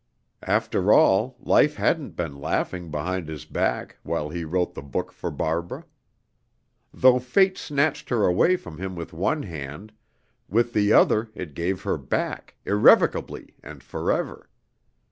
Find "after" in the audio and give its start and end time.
0.41-0.91